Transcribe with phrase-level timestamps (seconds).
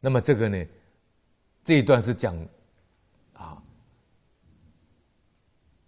[0.00, 0.64] 那么这个呢，
[1.64, 2.36] 这一段是讲
[3.32, 3.60] 啊，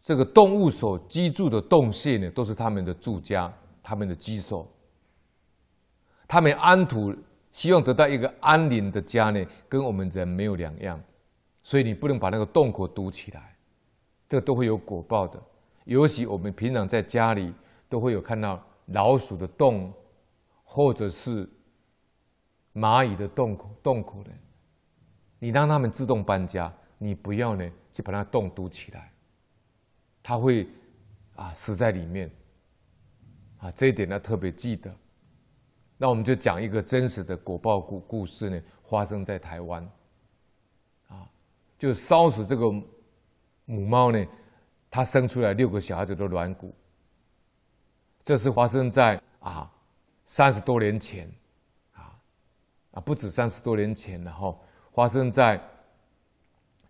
[0.03, 3.53] 这个动物所居住的洞穴呢，都是他们的住家，
[3.83, 4.67] 他们的居所。
[6.27, 7.15] 他们安土，
[7.53, 11.01] 希望得到一个安宁的家呢，跟我们人没有两样。
[11.63, 13.57] 所以你不能把那个洞口堵起来，
[14.29, 15.41] 这个都会有果报的。
[15.85, 17.53] 尤其我们平常在家里
[17.89, 19.93] 都会有看到老鼠的洞，
[20.63, 21.49] 或者是
[22.75, 24.31] 蚂蚁的洞口洞口呢，
[25.39, 29.13] 你让它们自动搬家，你不要呢去把那洞堵起来，
[30.23, 30.69] 它会
[31.35, 32.31] 啊死在里面
[33.59, 34.95] 啊，这一点呢特别记得。
[35.97, 39.83] 那我们就讲一个真实的果报故故事呢，发生在台湾。
[41.09, 41.29] 啊
[41.79, 42.71] 就烧死这个
[43.65, 44.27] 母猫呢，
[44.91, 46.75] 它生出来六个小孩子的软骨。
[48.23, 49.71] 这是发生在啊
[50.27, 51.31] 三十多年前，
[52.93, 54.57] 啊不止三十多年前，了哈
[54.93, 55.61] 发生在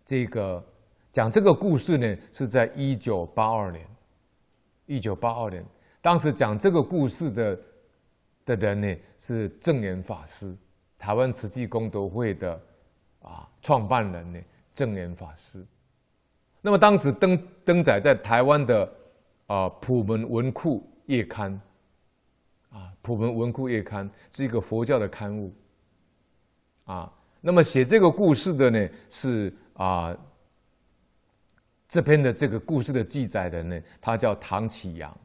[0.05, 0.63] 这个
[1.11, 3.85] 讲这个故事呢，是在一九八二年。
[4.85, 5.65] 一九八二年，
[6.01, 7.59] 当时讲这个故事的
[8.45, 10.55] 的人呢，是证严法师，
[10.97, 12.61] 台湾慈济功德会的
[13.21, 14.39] 啊创办人呢。
[14.73, 15.63] 证严法师，
[16.61, 18.89] 那么当时登登载在台湾的
[19.47, 21.61] 啊《普门文库月刊》
[22.75, 25.53] 啊，《普门文库月刊》是一个佛教的刊物
[26.91, 27.11] 啊。
[27.39, 30.15] 那么写这个故事的呢是啊，
[31.87, 35.17] 这篇的这个故事的记载的呢，他叫唐启阳，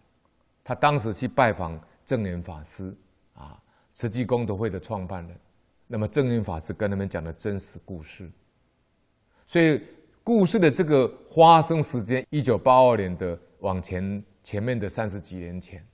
[0.64, 2.94] 他当时去拜访证严法师
[3.34, 3.60] 啊，
[3.94, 5.36] 慈济功德会的创办人。
[5.86, 8.30] 那么证严法师跟他们讲的真实故事。
[9.46, 9.80] 所以
[10.24, 15.86] 故事的这个发生时间，一九八二年的往前前面的三十几年前，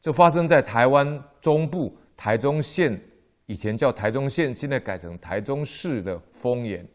[0.00, 2.98] 就发生在台湾中部台中县，
[3.46, 6.86] 以前叫台中县，现在改成台中市的丰原。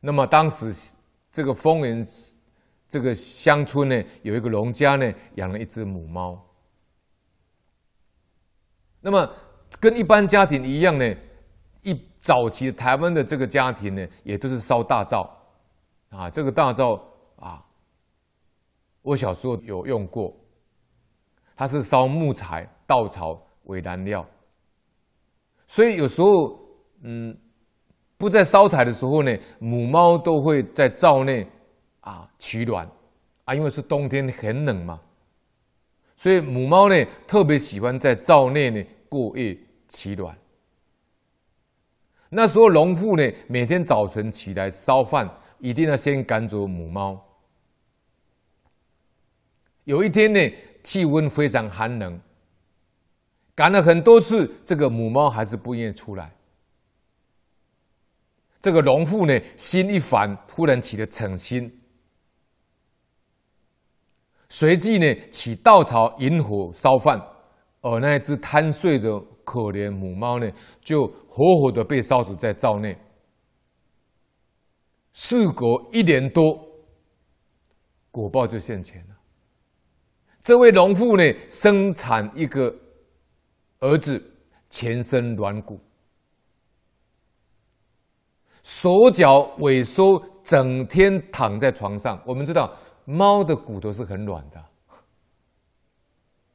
[0.00, 0.72] 那么当时
[1.32, 2.06] 这个丰原
[2.88, 6.40] 这个乡村呢，有一个农家呢，养了一只母猫。
[9.00, 9.30] 那么
[9.80, 11.14] 跟一般家庭一样呢。
[11.82, 15.30] 一早期台湾的这个家庭呢，也都是烧大灶，
[16.10, 17.00] 啊，这个大灶
[17.36, 17.64] 啊，
[19.00, 20.36] 我小时候有用过，
[21.56, 24.28] 它是烧木材、稻草为燃料，
[25.68, 26.58] 所以有时候，
[27.02, 27.36] 嗯，
[28.16, 31.46] 不在烧柴的时候呢，母猫都会在灶内
[32.00, 32.90] 啊取暖，
[33.44, 34.98] 啊，因为是冬天很冷嘛，
[36.16, 36.96] 所以母猫呢
[37.26, 39.56] 特别喜欢在灶内呢过夜
[39.88, 40.36] 取暖。
[42.30, 47.22] 那时候农妇呢，每天早晨起来烧饭，一定要先赶走母猫。
[49.84, 50.40] 有一天呢，
[50.82, 52.20] 气温非常寒冷，
[53.58, 56.32] 赶了很多次，这个母猫还是不愿意出来。
[58.62, 61.76] 这个农妇呢，心一烦，突然起了嗔心，
[64.48, 67.20] 随即呢，起稻草引火烧饭，
[67.80, 69.20] 而那只贪睡的。
[69.42, 70.48] 可怜母猫呢，
[70.82, 72.96] 就活活的被烧死在灶内。
[75.14, 76.64] 事隔一年多，
[78.12, 79.16] 果报就现前了。
[80.42, 82.72] 这位农妇呢，生产一个
[83.80, 84.20] 儿子，
[84.70, 85.78] 全身软骨，
[88.62, 92.20] 手脚萎缩，整天躺在床上。
[92.26, 94.64] 我们知道，猫的骨头是很软的。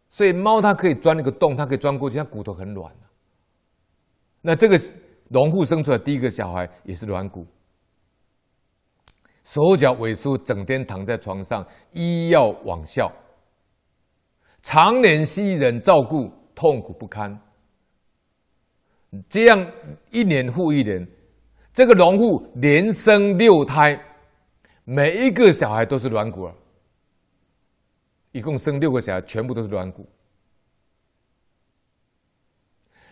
[0.09, 2.93] 所以猫它可以钻那个洞，它可以钻过去，它骨头很软。
[4.41, 4.77] 那这个
[5.29, 7.47] 农户生出来第一个小孩也是软骨，
[9.45, 13.11] 手脚萎缩，整天躺在床上，医药罔效，
[14.61, 17.39] 常年需人照顾，痛苦不堪。
[19.29, 19.71] 这样
[20.11, 21.07] 一年复一年，
[21.73, 23.99] 这个农户连生六胎，
[24.83, 26.55] 每一个小孩都是软骨儿。
[28.31, 30.09] 一共生六个小孩，全部都是软骨，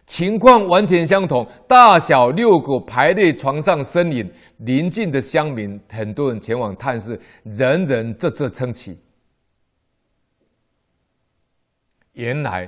[0.08, 4.28] 情况完全相同，大小六个排列床上呻吟，
[4.58, 8.98] 邻近的乡民很多人前往探视，人人啧啧称奇。
[12.14, 12.68] 原来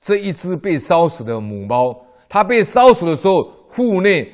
[0.00, 1.94] 这一只被烧死的母猫，
[2.28, 4.32] 它被烧死的时候，腹内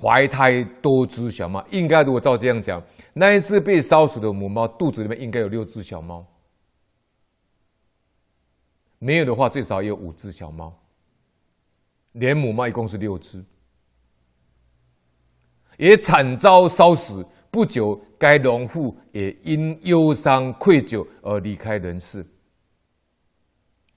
[0.00, 2.82] 怀胎多只小猫，应该如果照这样讲，
[3.14, 6.26] 那一只被烧死的母猫肚子里面应该有六只小猫。
[8.98, 10.72] 没有的话，最少也有五只小猫。
[12.12, 13.42] 连母猫一共是六只，
[15.78, 17.24] 也惨遭烧死。
[17.52, 22.24] 不久，该农妇也因忧伤愧疚而离开人世。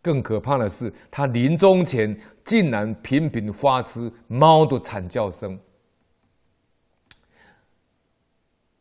[0.03, 5.57] 更可怕的是，他临终前竟然频频发出猫的惨叫声，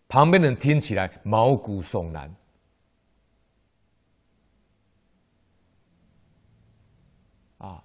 [0.08, 2.34] 旁边人听起来毛骨悚然。
[7.58, 7.84] 啊，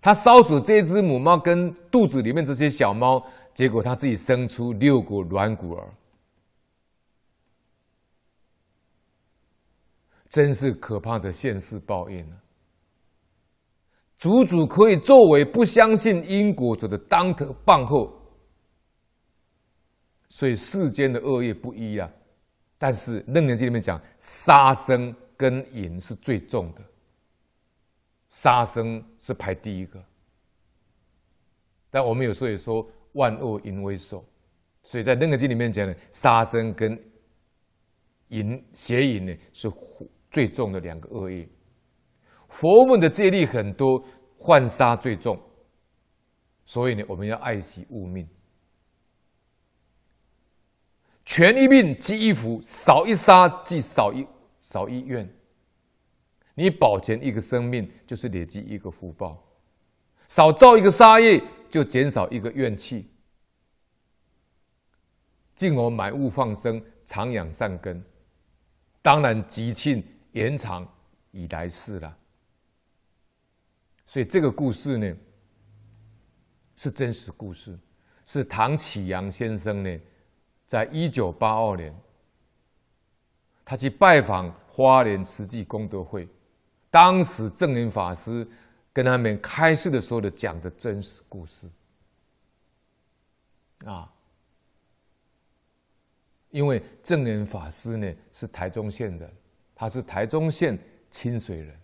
[0.00, 5.86] 他烧死这只母猫跟肚子里面这些小猫，结果他自己生出六个软骨儿。
[10.30, 12.47] 真是可怕的现世报应啊！
[14.18, 18.12] 足足可以作为不相信因果者的当头棒喝。
[20.28, 22.10] 所以世间的恶业不一啊，
[22.76, 26.82] 但是《楞严经》里面讲，杀生跟淫是最重的，
[28.30, 30.02] 杀生是排第一个。
[31.88, 34.22] 但我们有时候也说万恶淫为首，
[34.82, 36.92] 所以在《楞严经》里面讲的杀生跟
[38.28, 39.72] 淫邪淫呢是
[40.30, 41.48] 最重的两个恶业，
[42.48, 44.02] 佛门的戒律很多，
[44.38, 45.38] 犯杀最重，
[46.66, 48.28] 所以呢，我们要爱惜物命，
[51.24, 54.26] 全一命积一福，少一杀即少一
[54.60, 55.28] 少一怨。
[56.54, 59.36] 你保全一个生命，就是累积一个福报；
[60.28, 61.40] 少造一个杀业，
[61.70, 63.08] 就减少一个怨气。
[65.54, 68.02] 敬我买物放生，常养善根，
[69.02, 70.02] 当然吉庆。
[70.32, 70.86] 延长
[71.30, 72.16] 以来世了，
[74.08, 75.16] 所以这个故事呢，
[76.76, 77.78] 是真实故事，
[78.24, 80.00] 是唐启阳先生呢，
[80.66, 81.94] 在一九八二年，
[83.66, 86.26] 他去拜访花莲慈济功德会，
[86.90, 88.48] 当时证严法师
[88.94, 91.68] 跟他们开示的时候的讲的真实故事，
[93.84, 94.10] 啊，
[96.48, 99.30] 因为证严法师呢是台中县人。
[99.80, 100.76] 他是台中县
[101.08, 101.78] 清水人，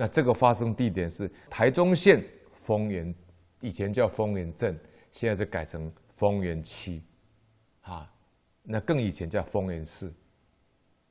[0.00, 3.12] 那这个发生地点是台中县丰原，
[3.60, 4.78] 以前叫丰原镇，
[5.10, 7.02] 现在是改成丰原区，
[7.80, 8.08] 啊，
[8.62, 10.14] 那更以前叫丰原市，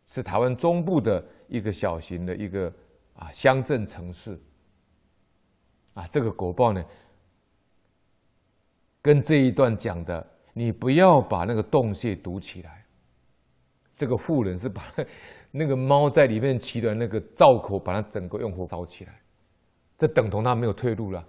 [0.05, 2.73] 是台湾中部的一个小型的一个
[3.15, 4.39] 啊乡镇城市，
[5.93, 6.81] 啊，这个果报呢，
[9.01, 12.85] 跟这一段讲的，你不要把那个洞穴堵起来，
[13.97, 14.81] 这个妇人是把。
[15.49, 19.21] 那个猫在里面骑的那个灶口，把它整个用火烧起来，
[19.97, 21.25] 这等同它没有退路了，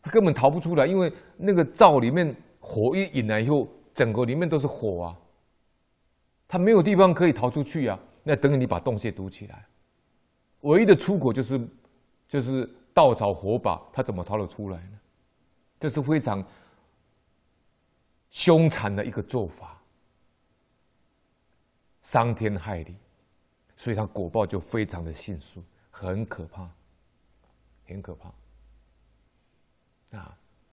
[0.00, 5.18] 它根本逃不出来，因为那个灶里面火一引来以后，整个里面都是火啊，
[6.46, 7.98] 它没有地方可以逃出去啊。
[8.22, 9.66] 那等于你把洞穴堵起来，
[10.60, 11.60] 唯一的出口就是
[12.28, 14.98] 就是稻草火把，它怎么逃得出来呢？
[15.80, 16.42] 这是非常
[18.30, 19.75] 凶残的一个做法，
[22.06, 22.96] 伤天害理。
[23.76, 26.70] 所以他果报就非常的迅速，很可怕，
[27.84, 28.32] 很可怕，
[30.18, 30.38] 啊。